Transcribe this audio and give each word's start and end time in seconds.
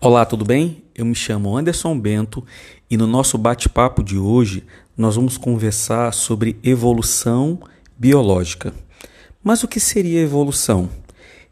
Olá, 0.00 0.24
tudo 0.24 0.44
bem? 0.44 0.84
Eu 0.94 1.04
me 1.04 1.14
chamo 1.16 1.56
Anderson 1.56 1.98
Bento 1.98 2.44
e 2.88 2.96
no 2.96 3.04
nosso 3.04 3.36
bate-papo 3.36 4.00
de 4.00 4.16
hoje 4.16 4.62
nós 4.96 5.16
vamos 5.16 5.36
conversar 5.36 6.14
sobre 6.14 6.56
evolução 6.62 7.58
biológica. 7.98 8.72
Mas 9.42 9.64
o 9.64 9.68
que 9.68 9.80
seria 9.80 10.20
evolução? 10.20 10.88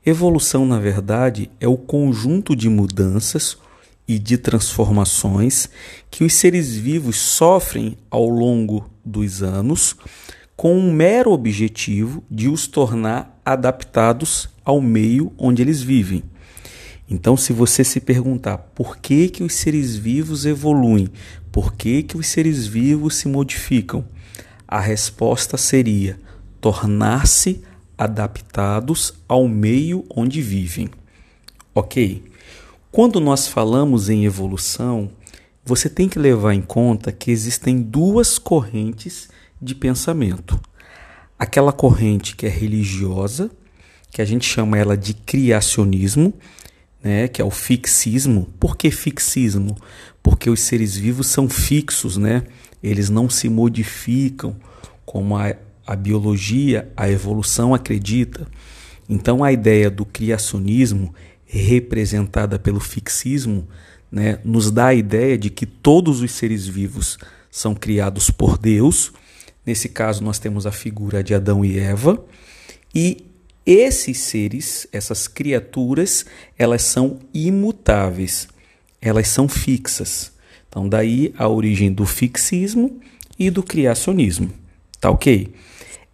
Evolução, 0.05 0.65
na 0.65 0.79
verdade, 0.79 1.51
é 1.59 1.67
o 1.67 1.77
conjunto 1.77 2.55
de 2.55 2.69
mudanças 2.69 3.59
e 4.07 4.17
de 4.17 4.39
transformações 4.39 5.69
que 6.09 6.23
os 6.23 6.33
seres 6.33 6.73
vivos 6.73 7.17
sofrem 7.17 7.99
ao 8.09 8.29
longo 8.29 8.89
dos 9.05 9.43
anos 9.43 9.97
com 10.57 10.73
um 10.73 10.93
mero 10.93 11.33
objetivo 11.33 12.23
de 12.31 12.49
os 12.49 12.69
tornar 12.69 13.41
adaptados 13.45 14.49
ao 14.65 14.81
meio 14.81 15.33
onde 15.37 15.63
eles 15.63 15.83
vivem. 15.83 16.23
Então, 17.09 17.37
se 17.37 17.53
você 17.53 17.85
se 17.85 18.01
perguntar 18.01 18.59
por 18.59 18.97
que, 18.97 19.29
que 19.29 19.45
os 19.45 19.55
seres 19.55 19.97
vivos 19.97 20.45
evoluem, 20.45 21.09
por 21.53 21.75
que, 21.75 22.03
que 22.03 22.17
os 22.17 22.27
seres 22.27 22.67
vivos 22.67 23.17
se 23.17 23.29
modificam, 23.29 24.05
a 24.67 24.81
resposta 24.81 25.57
seria 25.57 26.19
tornar-se 26.61 27.63
adaptados 27.97 29.15
ao 29.29 29.47
meio 29.47 30.05
onde 30.11 30.43
vivem. 30.43 30.91
Ok? 31.75 32.25
Quando 32.91 33.21
nós 33.21 33.47
falamos 33.47 34.09
em 34.09 34.25
evolução, 34.25 35.11
você 35.65 35.89
tem 35.89 36.09
que 36.09 36.19
levar 36.19 36.55
em 36.55 36.63
conta 36.63 37.13
que 37.13 37.31
existem 37.31 37.81
duas 37.81 38.39
correntes 38.39 39.29
de 39.61 39.75
pensamento. 39.75 40.61
Aquela 41.39 41.73
corrente 41.73 42.35
que 42.35 42.47
é 42.47 42.49
religiosa, 42.49 43.51
que 44.11 44.23
a 44.23 44.25
gente 44.25 44.47
chama 44.47 44.79
ela 44.79 44.97
de 44.97 45.13
criacionismo, 45.13 46.33
né, 47.07 47.29
que 47.29 47.41
é 47.41 47.45
o 47.45 47.53
fixismo. 47.53 48.49
Por 48.59 48.77
que 48.77 48.91
fixismo? 48.91 49.77
Porque 50.21 50.51
os 50.51 50.59
seres 50.59 50.97
vivos 50.97 51.29
são 51.29 51.49
fixos, 51.49 52.17
né? 52.17 52.43
Eles 52.83 53.09
não 53.09 53.31
se 53.31 53.49
modificam 53.49 54.57
como 55.05 55.37
a, 55.37 55.55
a 55.87 55.95
biologia, 55.95 56.91
a 56.97 57.09
evolução 57.09 57.73
acredita. 57.73 58.49
Então 59.09 59.45
a 59.45 59.53
ideia 59.53 59.89
do 59.89 60.05
criacionismo, 60.05 61.15
representada 61.45 62.59
pelo 62.59 62.81
fixismo, 62.81 63.69
né, 64.11 64.41
nos 64.45 64.73
dá 64.73 64.87
a 64.87 64.95
ideia 64.95 65.39
de 65.39 65.49
que 65.49 65.65
todos 65.65 66.23
os 66.23 66.33
seres 66.33 66.67
vivos 66.67 67.19
são 67.49 67.73
criados 67.73 68.31
por 68.31 68.59
Deus. 68.59 69.13
Nesse 69.65 69.89
caso, 69.89 70.25
nós 70.25 70.41
temos 70.41 70.67
a 70.67 70.73
figura 70.73 71.23
de 71.23 71.35
Adão 71.35 71.65
e 71.65 71.79
Eva, 71.79 72.25
e 72.93 73.25
esses 73.67 74.19
seres, 74.21 74.87
essas 74.93 75.27
criaturas, 75.27 76.25
elas 76.57 76.83
são 76.83 77.19
imutáveis, 77.35 78.49
elas 79.01 79.27
são 79.27 79.49
fixas. 79.49 80.33
Então, 80.69 80.89
daí 80.89 81.35
a 81.37 81.49
origem 81.49 81.93
do 81.93 82.07
fixismo 82.07 83.01
e 83.37 83.51
do 83.51 83.63
criacionismo. 83.63 84.53
Tá 85.01 85.11
ok? 85.11 85.53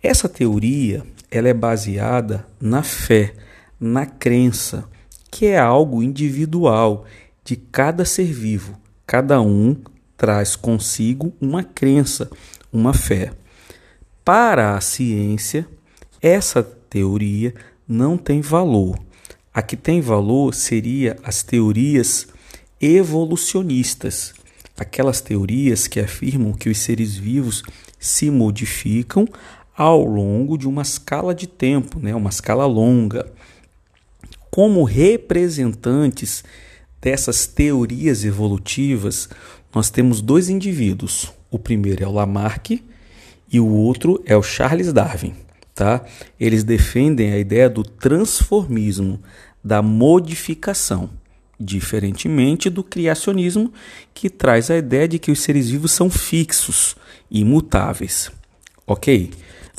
Essa 0.02 0.28
teoria 0.28 1.04
ela 1.30 1.48
é 1.48 1.54
baseada 1.54 2.46
na 2.60 2.82
fé, 2.82 3.34
na 3.78 4.06
crença, 4.06 4.88
que 5.30 5.46
é 5.46 5.58
algo 5.58 6.02
individual 6.02 7.04
de 7.44 7.56
cada 7.56 8.04
ser 8.04 8.32
vivo. 8.32 8.78
Cada 9.06 9.40
um 9.40 9.76
traz 10.16 10.56
consigo 10.56 11.32
uma 11.40 11.64
crença, 11.64 12.30
uma 12.72 12.94
fé. 12.94 13.32
Para 14.24 14.76
a 14.76 14.80
ciência, 14.80 15.66
essa 16.20 16.62
teoria 16.92 17.54
não 17.88 18.18
tem 18.18 18.42
valor. 18.42 18.98
A 19.52 19.62
que 19.62 19.76
tem 19.76 20.02
valor 20.02 20.54
seria 20.54 21.16
as 21.24 21.42
teorias 21.42 22.28
evolucionistas, 22.78 24.34
aquelas 24.76 25.22
teorias 25.22 25.86
que 25.86 26.00
afirmam 26.00 26.52
que 26.52 26.68
os 26.68 26.78
seres 26.78 27.16
vivos 27.16 27.62
se 27.98 28.30
modificam 28.30 29.26
ao 29.74 30.04
longo 30.04 30.58
de 30.58 30.68
uma 30.68 30.82
escala 30.82 31.34
de 31.34 31.46
tempo, 31.46 31.98
né, 31.98 32.14
uma 32.14 32.28
escala 32.28 32.66
longa. 32.66 33.26
Como 34.50 34.84
representantes 34.84 36.44
dessas 37.00 37.46
teorias 37.46 38.22
evolutivas, 38.22 39.30
nós 39.74 39.88
temos 39.88 40.20
dois 40.20 40.50
indivíduos. 40.50 41.32
O 41.50 41.58
primeiro 41.58 42.04
é 42.04 42.06
o 42.06 42.12
Lamarck 42.12 42.82
e 43.50 43.58
o 43.60 43.66
outro 43.66 44.22
é 44.26 44.36
o 44.36 44.42
Charles 44.42 44.92
Darwin 44.92 45.34
tá? 45.74 46.04
Eles 46.38 46.64
defendem 46.64 47.32
a 47.32 47.38
ideia 47.38 47.68
do 47.68 47.82
transformismo, 47.82 49.20
da 49.62 49.82
modificação, 49.82 51.10
diferentemente 51.58 52.68
do 52.68 52.82
criacionismo, 52.82 53.72
que 54.12 54.28
traz 54.28 54.70
a 54.70 54.76
ideia 54.76 55.08
de 55.08 55.18
que 55.18 55.30
os 55.30 55.40
seres 55.40 55.70
vivos 55.70 55.92
são 55.92 56.10
fixos, 56.10 56.96
imutáveis. 57.30 58.30
OK? 58.86 59.30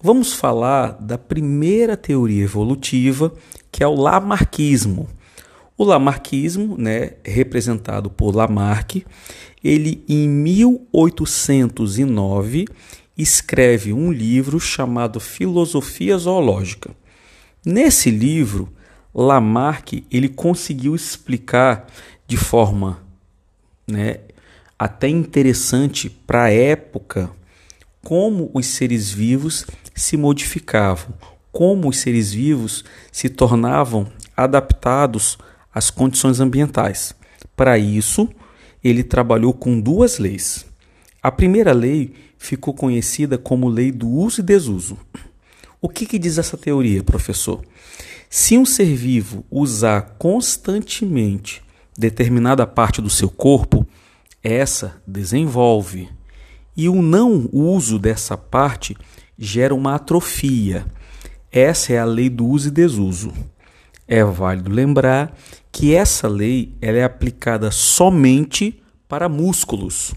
Vamos 0.02 0.34
falar 0.34 0.98
da 1.00 1.18
primeira 1.18 1.96
teoria 1.96 2.44
evolutiva, 2.44 3.34
que 3.72 3.84
é 3.84 3.88
o 3.88 3.96
Lamarckismo. 3.96 5.08
O 5.78 5.84
Lamarckismo, 5.84 6.78
né, 6.78 7.12
representado 7.24 8.10
por 8.10 8.36
Lamarck, 8.36 9.06
ele 9.64 10.04
em 10.08 10.28
1809 10.28 12.66
escreve 13.18 13.94
um 13.94 14.12
livro 14.12 14.60
chamado 14.60 15.20
Filosofia 15.20 16.18
Zoológica. 16.18 16.92
Nesse 17.66 18.10
livro, 18.10 18.72
Lamarck 19.14 20.04
ele 20.10 20.28
conseguiu 20.28 20.96
explicar 20.96 21.88
de 22.28 22.38
forma 22.38 23.00
né, 23.88 24.22
até 24.78 25.08
interessante 25.08 26.10
para 26.10 26.46
a 26.46 26.52
época 26.52 27.30
como 28.04 28.50
os 28.54 28.66
seres 28.66 29.12
vivos 29.12 29.66
se 29.96 30.18
modificavam, 30.18 31.14
como 31.52 31.88
os 31.88 31.98
seres 31.98 32.34
vivos 32.34 32.84
se 33.12 33.30
tornavam 33.30 34.12
adaptados 34.36 35.38
às 35.74 35.90
condições 35.90 36.40
ambientais. 36.40 37.16
Para 37.56 37.78
isso, 37.78 38.28
ele 38.84 39.04
trabalhou 39.04 39.54
com 39.54 39.80
duas 39.80 40.18
leis. 40.18 40.66
A 41.22 41.32
primeira 41.32 41.72
lei 41.72 42.14
ficou 42.44 42.74
conhecida 42.74 43.38
como 43.38 43.70
lei 43.70 43.90
do 43.90 44.10
uso 44.10 44.42
e 44.42 44.44
desuso. 44.44 44.98
O 45.82 45.88
que, 45.88 46.06
que 46.06 46.20
diz 46.20 46.38
essa 46.38 46.58
teoria, 46.58 47.02
professor? 47.02 47.64
Se 48.30 48.58
um 48.58 48.66
ser 48.66 48.94
vivo 48.96 49.46
usar 49.50 50.16
constantemente 50.20 51.64
determinada 51.98 52.68
parte 52.68 53.02
do 53.02 53.10
seu 53.10 53.30
corpo, 53.30 53.88
essa 54.44 55.02
desenvolve. 55.08 56.10
E 56.76 56.90
o 56.90 57.02
não 57.02 57.48
uso 57.54 57.98
dessa 57.98 58.36
parte 58.36 58.98
gera 59.40 59.74
uma 59.74 59.96
atrofia. 59.96 60.86
Essa 61.50 61.94
é 61.94 62.00
a 62.00 62.06
lei 62.06 62.30
do 62.30 62.46
uso 62.46 62.68
e 62.68 62.72
desuso. 62.72 63.32
É 64.06 64.22
válido 64.22 64.70
lembrar 64.70 65.34
que 65.72 65.96
essa 65.96 66.28
lei 66.28 66.76
ela 66.82 66.98
é 66.98 67.06
aplicada 67.06 67.72
somente 67.72 68.84
para 69.08 69.30
músculos. 69.30 70.14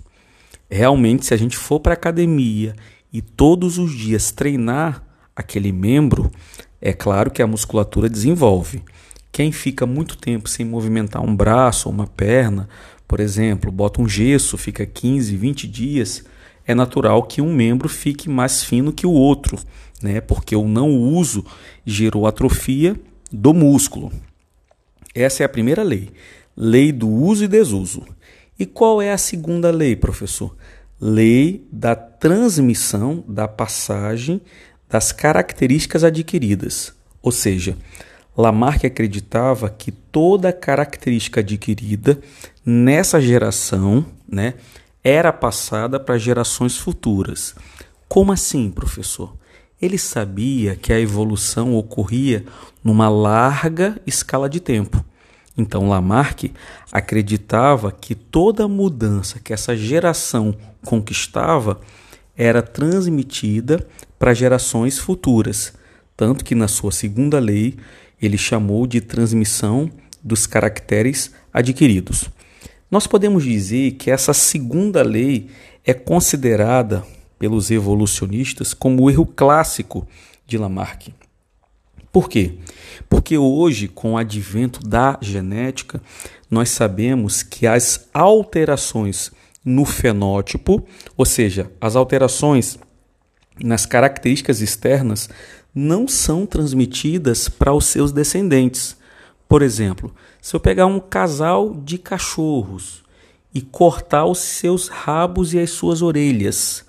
Realmente, 0.70 1.26
se 1.26 1.34
a 1.34 1.36
gente 1.36 1.56
for 1.56 1.80
para 1.80 1.94
academia 1.94 2.74
e 3.12 3.20
todos 3.22 3.78
os 3.78 3.92
dias 3.92 4.30
treinar 4.30 5.02
aquele 5.34 5.72
membro, 5.72 6.30
é 6.80 6.92
claro 6.92 7.30
que 7.30 7.42
a 7.42 7.46
musculatura 7.46 8.08
desenvolve. 8.08 8.82
Quem 9.30 9.52
fica 9.52 9.86
muito 9.86 10.16
tempo 10.16 10.48
sem 10.48 10.64
movimentar 10.64 11.22
um 11.22 11.34
braço 11.34 11.88
ou 11.88 11.94
uma 11.94 12.06
perna, 12.06 12.68
por 13.06 13.20
exemplo, 13.20 13.70
bota 13.70 14.00
um 14.00 14.08
gesso, 14.08 14.56
fica 14.56 14.84
15, 14.84 15.36
20 15.36 15.68
dias, 15.68 16.24
é 16.66 16.74
natural 16.74 17.22
que 17.22 17.40
um 17.40 17.54
membro 17.54 17.88
fique 17.88 18.28
mais 18.28 18.64
fino 18.64 18.92
que 18.92 19.06
o 19.06 19.12
outro, 19.12 19.58
né? 20.02 20.20
Porque 20.20 20.56
o 20.56 20.66
não 20.66 20.90
uso 20.90 21.44
gerou 21.84 22.26
atrofia 22.26 22.98
do 23.30 23.54
músculo. 23.54 24.10
Essa 25.14 25.42
é 25.42 25.46
a 25.46 25.48
primeira 25.48 25.82
lei, 25.82 26.10
lei 26.56 26.90
do 26.90 27.08
uso 27.08 27.44
e 27.44 27.48
desuso. 27.48 28.02
E 28.58 28.64
qual 28.64 29.02
é 29.02 29.12
a 29.12 29.18
segunda 29.18 29.70
lei, 29.70 29.94
professor? 29.94 30.56
Lei 31.00 31.66
da 31.70 31.94
transmissão, 31.94 33.22
da 33.28 33.46
passagem 33.46 34.40
das 34.88 35.12
características 35.12 36.04
adquiridas. 36.04 36.94
Ou 37.22 37.30
seja, 37.32 37.76
Lamarck 38.36 38.84
acreditava 38.84 39.68
que 39.68 39.90
toda 39.90 40.52
característica 40.52 41.40
adquirida 41.40 42.18
nessa 42.64 43.20
geração 43.20 44.06
né, 44.28 44.54
era 45.02 45.32
passada 45.32 45.98
para 45.98 46.18
gerações 46.18 46.76
futuras. 46.76 47.54
Como 48.08 48.32
assim, 48.32 48.70
professor? 48.70 49.36
Ele 49.80 49.98
sabia 49.98 50.76
que 50.76 50.92
a 50.92 51.00
evolução 51.00 51.74
ocorria 51.74 52.44
numa 52.82 53.08
larga 53.08 54.00
escala 54.06 54.48
de 54.48 54.60
tempo. 54.60 55.04
Então 55.56 55.88
Lamarck 55.88 56.52
acreditava 56.92 57.90
que 57.90 58.14
toda 58.14 58.68
mudança 58.68 59.40
que 59.40 59.52
essa 59.52 59.76
geração 59.76 60.54
conquistava 60.84 61.80
era 62.36 62.60
transmitida 62.62 63.86
para 64.18 64.34
gerações 64.34 64.98
futuras, 64.98 65.72
tanto 66.16 66.44
que 66.44 66.54
na 66.54 66.68
sua 66.68 66.92
segunda 66.92 67.38
lei 67.38 67.76
ele 68.20 68.36
chamou 68.36 68.86
de 68.86 69.00
transmissão 69.00 69.90
dos 70.22 70.46
caracteres 70.46 71.32
adquiridos. 71.52 72.28
Nós 72.90 73.06
podemos 73.06 73.42
dizer 73.44 73.92
que 73.92 74.10
essa 74.10 74.32
segunda 74.34 75.02
lei 75.02 75.48
é 75.84 75.94
considerada 75.94 77.04
pelos 77.38 77.70
evolucionistas 77.70 78.74
como 78.74 79.02
o 79.02 79.10
erro 79.10 79.26
clássico 79.26 80.06
de 80.46 80.56
Lamarck. 80.56 81.12
Por 82.16 82.30
quê? 82.30 82.54
Porque 83.10 83.36
hoje, 83.36 83.88
com 83.88 84.14
o 84.14 84.16
advento 84.16 84.80
da 84.80 85.18
genética, 85.20 86.00
nós 86.50 86.70
sabemos 86.70 87.42
que 87.42 87.66
as 87.66 88.08
alterações 88.14 89.30
no 89.62 89.84
fenótipo, 89.84 90.82
ou 91.14 91.26
seja, 91.26 91.70
as 91.78 91.94
alterações 91.94 92.78
nas 93.62 93.84
características 93.84 94.62
externas, 94.62 95.28
não 95.74 96.08
são 96.08 96.46
transmitidas 96.46 97.50
para 97.50 97.74
os 97.74 97.84
seus 97.84 98.12
descendentes. 98.12 98.96
Por 99.46 99.60
exemplo, 99.60 100.10
se 100.40 100.56
eu 100.56 100.60
pegar 100.60 100.86
um 100.86 100.98
casal 100.98 101.74
de 101.74 101.98
cachorros 101.98 103.04
e 103.52 103.60
cortar 103.60 104.24
os 104.24 104.38
seus 104.38 104.88
rabos 104.88 105.52
e 105.52 105.58
as 105.58 105.68
suas 105.68 106.00
orelhas, 106.00 106.82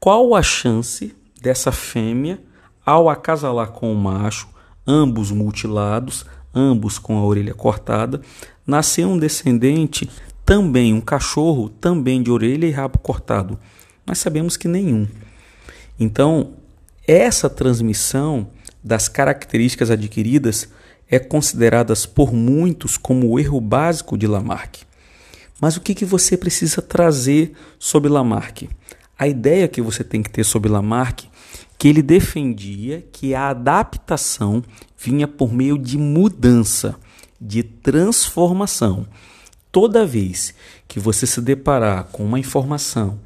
qual 0.00 0.34
a 0.34 0.42
chance 0.42 1.14
dessa 1.40 1.70
fêmea, 1.70 2.40
ao 2.84 3.08
acasalar 3.08 3.70
com 3.70 3.92
o 3.92 3.94
macho, 3.94 4.55
ambos 4.86 5.30
mutilados, 5.30 6.24
ambos 6.54 6.98
com 6.98 7.18
a 7.18 7.24
orelha 7.24 7.54
cortada, 7.54 8.20
nascer 8.66 9.06
um 9.06 9.18
descendente 9.18 10.08
também, 10.44 10.94
um 10.94 11.00
cachorro 11.00 11.68
também 11.68 12.22
de 12.22 12.30
orelha 12.30 12.66
e 12.66 12.70
rabo 12.70 12.98
cortado? 12.98 13.58
Nós 14.06 14.18
sabemos 14.18 14.56
que 14.56 14.68
nenhum. 14.68 15.06
Então, 15.98 16.54
essa 17.06 17.50
transmissão 17.50 18.48
das 18.82 19.08
características 19.08 19.90
adquiridas 19.90 20.68
é 21.08 21.18
consideradas 21.18 22.06
por 22.06 22.32
muitos 22.32 22.96
como 22.96 23.28
o 23.28 23.38
erro 23.38 23.60
básico 23.60 24.16
de 24.16 24.26
Lamarck. 24.26 24.82
Mas 25.60 25.76
o 25.76 25.80
que, 25.80 25.94
que 25.94 26.04
você 26.04 26.36
precisa 26.36 26.82
trazer 26.82 27.52
sobre 27.78 28.10
Lamarck? 28.10 28.68
A 29.18 29.26
ideia 29.26 29.68
que 29.68 29.80
você 29.80 30.04
tem 30.04 30.22
que 30.22 30.30
ter 30.30 30.44
sobre 30.44 30.70
Lamarck 30.70 31.26
que 31.78 31.88
ele 31.88 32.02
defendia 32.02 33.04
que 33.12 33.34
a 33.34 33.48
adaptação 33.48 34.62
vinha 34.98 35.28
por 35.28 35.52
meio 35.52 35.78
de 35.78 35.98
mudança, 35.98 36.96
de 37.40 37.62
transformação. 37.62 39.06
Toda 39.70 40.06
vez 40.06 40.54
que 40.88 40.98
você 40.98 41.26
se 41.26 41.40
deparar 41.40 42.04
com 42.04 42.24
uma 42.24 42.38
informação 42.38 43.18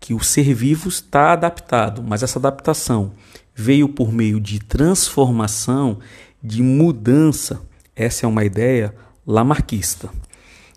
que 0.00 0.14
o 0.14 0.22
ser 0.22 0.54
vivo 0.54 0.88
está 0.88 1.32
adaptado, 1.32 2.02
mas 2.02 2.22
essa 2.22 2.38
adaptação 2.38 3.12
veio 3.54 3.88
por 3.88 4.12
meio 4.12 4.40
de 4.40 4.60
transformação, 4.60 5.98
de 6.42 6.62
mudança. 6.62 7.60
Essa 7.94 8.24
é 8.24 8.28
uma 8.28 8.44
ideia 8.44 8.94
lamarquista, 9.26 10.08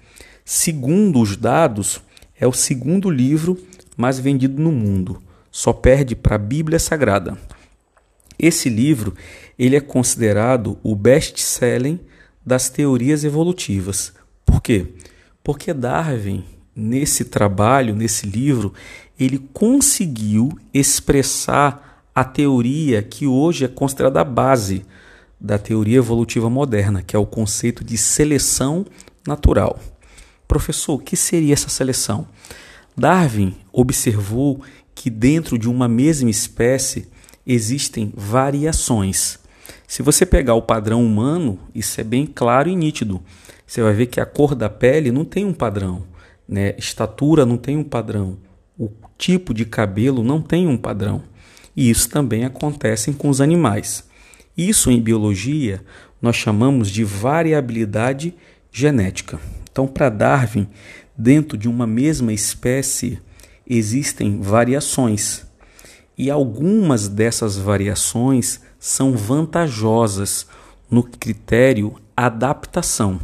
Segundo 0.46 1.20
os 1.20 1.36
dados, 1.36 2.02
é 2.40 2.48
o 2.48 2.54
segundo 2.54 3.10
livro 3.10 3.58
mais 3.98 4.20
vendido 4.20 4.62
no 4.62 4.72
mundo 4.72 5.22
só 5.52 5.74
perde 5.74 6.16
para 6.16 6.36
a 6.36 6.40
Bíblia 6.40 6.80
Sagrada. 6.80 7.38
Esse 8.40 8.70
livro 8.70 9.14
ele 9.60 9.76
é 9.76 9.82
considerado 9.82 10.80
o 10.82 10.96
best-selling 10.96 12.00
das 12.44 12.70
teorias 12.70 13.24
evolutivas. 13.24 14.14
Por 14.46 14.62
quê? 14.62 14.88
Porque 15.44 15.74
Darwin, 15.74 16.44
nesse 16.76 17.26
trabalho, 17.26 17.96
nesse 17.96 18.26
livro, 18.26 18.74
ele 19.20 19.38
conseguiu 19.54 20.58
expressar 20.74 22.04
a 22.14 22.24
teoria 22.24 23.02
que 23.02 23.26
hoje 23.28 23.66
é 23.66 23.68
considerada 23.68 24.22
a 24.22 24.26
base 24.26 24.86
da 25.40 25.58
teoria 25.58 25.98
evolutiva 25.98 26.50
moderna, 26.50 27.02
que 27.02 27.16
é 27.16 27.20
o 27.20 27.26
conceito 27.26 27.84
de 27.84 27.98
seleção 27.98 28.86
natural. 29.26 29.80
Professor, 30.48 30.96
o 30.96 31.00
que 31.00 31.16
seria 31.16 31.54
essa 31.54 31.70
seleção? 31.70 32.28
Darwin 32.96 33.56
observou 33.72 34.62
que 34.94 35.10
dentro 35.10 35.58
de 35.58 35.70
uma 35.70 35.88
mesma 35.88 36.30
espécie 36.30 37.08
existem 37.46 38.14
variações. 38.16 39.40
Se 39.88 40.04
você 40.04 40.26
pegar 40.26 40.54
o 40.54 40.62
padrão 40.62 41.04
humano, 41.04 41.60
isso 41.74 42.00
é 42.00 42.04
bem 42.04 42.26
claro 42.26 42.70
e 42.70 42.76
nítido. 42.76 43.22
Você 43.66 43.82
vai 43.82 43.94
ver 43.94 44.08
que 44.08 44.20
a 44.20 44.26
cor 44.26 44.54
da 44.54 44.70
pele 44.70 45.12
não 45.12 45.26
tem 45.26 45.46
um 45.46 45.54
padrão, 45.54 46.04
né? 46.52 46.76
Estatura 46.78 47.46
não 47.46 47.56
tem 47.56 47.78
um 47.78 47.84
padrão, 47.84 48.38
o 48.78 48.92
tipo 49.18 49.54
de 49.54 49.64
cabelo 49.64 50.22
não 50.22 50.42
tem 50.42 50.68
um 50.68 50.76
padrão. 50.76 51.24
E 51.74 51.90
isso 51.90 52.10
também 52.10 52.44
acontece 52.44 53.14
com 53.14 53.30
os 53.30 53.40
animais. 53.40 54.04
Isso 54.58 54.92
em 54.92 55.00
biologia 55.00 55.82
nós 56.22 56.36
chamamos 56.36 56.90
de 56.92 57.06
variabilidade 57.06 58.36
genética. 58.70 59.40
Então, 59.72 59.88
para 59.88 60.10
Darwin, 60.10 60.68
dentro 61.18 61.58
de 61.58 61.70
uma 61.70 61.88
mesma 61.88 62.34
espécie, 62.34 63.20
existem 63.66 64.42
variações. 64.42 65.46
E 66.18 66.30
algumas 66.30 67.08
dessas 67.08 67.58
variações 67.58 68.60
são 68.78 69.14
vantajosas 69.14 70.46
no 70.90 71.02
critério 71.02 71.96
adaptação, 72.16 73.20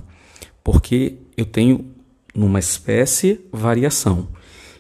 porque 0.64 1.18
eu 1.36 1.46
tenho 1.46 1.97
numa 2.38 2.60
espécie 2.60 3.42
variação. 3.52 4.28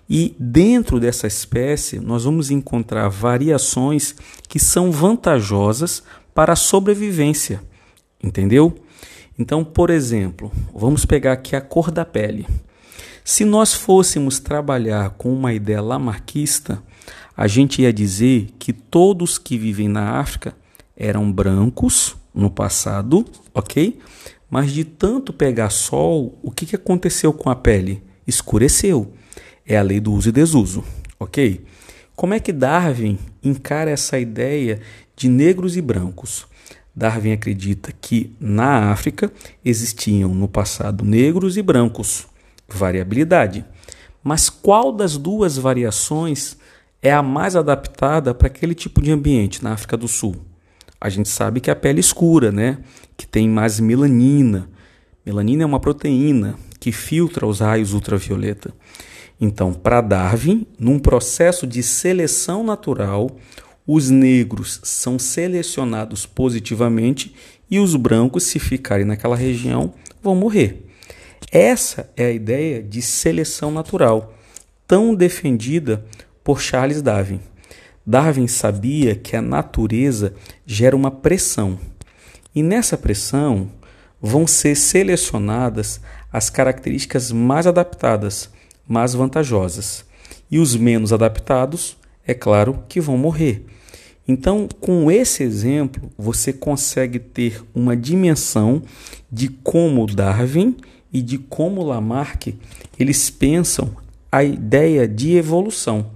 E 0.07 0.35
dentro 0.39 0.99
dessa 0.99 1.25
espécie, 1.25 1.99
nós 1.99 2.23
vamos 2.23 2.51
encontrar 2.51 3.09
variações 3.09 4.15
que 4.47 4.59
são 4.59 4.91
vantajosas 4.91 6.03
para 6.33 6.53
a 6.53 6.55
sobrevivência. 6.55 7.61
Entendeu? 8.23 8.77
Então, 9.37 9.63
por 9.63 9.89
exemplo, 9.89 10.51
vamos 10.73 11.03
pegar 11.03 11.33
aqui 11.33 11.55
a 11.55 11.61
cor 11.61 11.91
da 11.91 12.05
pele. 12.05 12.47
Se 13.25 13.43
nós 13.43 13.73
fôssemos 13.73 14.39
trabalhar 14.39 15.09
com 15.11 15.33
uma 15.33 15.53
ideia 15.53 15.81
lamarquista, 15.81 16.81
a 17.35 17.47
gente 17.47 17.81
ia 17.81 17.91
dizer 17.91 18.49
que 18.57 18.71
todos 18.71 19.37
que 19.37 19.57
vivem 19.57 19.89
na 19.89 20.19
África 20.19 20.55
eram 20.95 21.29
brancos 21.29 22.15
no 22.33 22.49
passado, 22.49 23.25
ok? 23.53 23.99
Mas 24.49 24.71
de 24.71 24.83
tanto 24.83 25.33
pegar 25.33 25.69
sol, 25.69 26.37
o 26.41 26.51
que, 26.51 26.75
aconteceu 26.75 27.33
com 27.33 27.49
a 27.49 27.55
pele? 27.55 28.01
Escureceu. 28.25 29.13
É 29.65 29.77
a 29.77 29.81
lei 29.81 29.99
do 29.99 30.13
uso 30.13 30.29
e 30.29 30.31
desuso, 30.31 30.83
ok? 31.19 31.65
Como 32.15 32.33
é 32.33 32.39
que 32.39 32.53
Darwin 32.53 33.19
encara 33.43 33.91
essa 33.91 34.17
ideia 34.17 34.79
de 35.15 35.27
negros 35.27 35.75
e 35.75 35.81
brancos? 35.81 36.47
Darwin 36.95 37.33
acredita 37.33 37.91
que 37.91 38.35
na 38.39 38.91
África 38.91 39.31
existiam 39.63 40.33
no 40.33 40.47
passado 40.47 41.05
negros 41.05 41.57
e 41.57 41.61
brancos 41.61 42.25
variabilidade. 42.67 43.65
Mas 44.23 44.49
qual 44.49 44.91
das 44.91 45.17
duas 45.17 45.57
variações 45.57 46.57
é 47.01 47.11
a 47.11 47.23
mais 47.23 47.55
adaptada 47.55 48.33
para 48.33 48.47
aquele 48.47 48.75
tipo 48.75 49.01
de 49.01 49.11
ambiente 49.11 49.63
na 49.63 49.73
África 49.73 49.95
do 49.95 50.07
Sul? 50.07 50.35
A 50.99 51.09
gente 51.09 51.29
sabe 51.29 51.61
que 51.61 51.69
a 51.69 51.75
pele 51.75 51.99
escura, 51.99 52.51
né? 52.51 52.79
Que 53.17 53.27
tem 53.27 53.49
mais 53.49 53.79
melanina. 53.79 54.69
Melanina 55.25 55.63
é 55.63 55.65
uma 55.65 55.79
proteína 55.79 56.55
que 56.79 56.91
filtra 56.91 57.45
os 57.45 57.59
raios 57.59 57.93
ultravioleta. 57.93 58.73
Então, 59.41 59.73
para 59.73 59.99
Darwin, 59.99 60.65
num 60.79 60.99
processo 60.99 61.67
de 61.67 61.83
seleção 61.83 62.63
natural, 62.63 63.35
os 63.85 64.09
negros 64.09 64.79
são 64.83 65.17
selecionados 65.17 66.25
positivamente 66.25 67.33
e 67.69 67.79
os 67.79 67.95
brancos, 67.95 68.43
se 68.43 68.59
ficarem 68.59 69.05
naquela 69.05 69.35
região, 69.35 69.93
vão 70.21 70.35
morrer. 70.35 70.85
Essa 71.51 72.09
é 72.17 72.25
a 72.25 72.31
ideia 72.31 72.81
de 72.81 73.01
seleção 73.01 73.71
natural, 73.71 74.33
tão 74.85 75.15
defendida 75.15 76.03
por 76.43 76.61
Charles 76.61 77.01
Darwin. 77.01 77.39
Darwin 78.05 78.47
sabia 78.47 79.15
que 79.15 79.35
a 79.35 79.41
natureza 79.41 80.33
gera 80.65 80.95
uma 80.95 81.11
pressão, 81.11 81.77
e 82.57 82.63
nessa 82.63 82.97
pressão 82.97 83.69
vão 84.19 84.47
ser 84.47 84.73
selecionadas 84.75 86.01
as 86.33 86.49
características 86.49 87.31
mais 87.31 87.67
adaptadas, 87.67 88.49
mais 88.87 89.13
vantajosas. 89.13 90.03
E 90.49 90.57
os 90.57 90.75
menos 90.75 91.13
adaptados, 91.13 91.95
é 92.25 92.33
claro 92.33 92.83
que 92.89 92.99
vão 92.99 93.15
morrer. 93.15 93.63
Então, 94.27 94.67
com 94.81 95.11
esse 95.11 95.43
exemplo, 95.43 96.11
você 96.17 96.51
consegue 96.51 97.19
ter 97.19 97.63
uma 97.75 97.95
dimensão 97.95 98.81
de 99.31 99.49
como 99.49 100.07
Darwin 100.07 100.75
e 101.13 101.21
de 101.21 101.37
como 101.37 101.83
Lamarck 101.83 102.55
eles 102.97 103.29
pensam 103.29 103.95
a 104.31 104.43
ideia 104.43 105.07
de 105.07 105.35
evolução, 105.35 106.09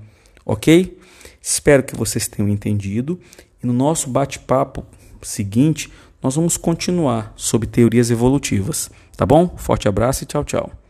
ok? 0.43 0.97
Espero 1.39 1.83
que 1.83 1.95
vocês 1.95 2.27
tenham 2.27 2.49
entendido. 2.49 3.19
E 3.63 3.67
no 3.67 3.73
nosso 3.73 4.09
bate-papo 4.09 4.83
seguinte, 5.21 5.91
nós 6.21 6.35
vamos 6.35 6.57
continuar 6.57 7.33
sobre 7.35 7.67
teorias 7.67 8.11
evolutivas, 8.11 8.89
tá 9.17 9.25
bom? 9.25 9.53
Forte 9.57 9.87
abraço 9.87 10.23
e 10.23 10.27
tchau, 10.27 10.43
tchau. 10.43 10.80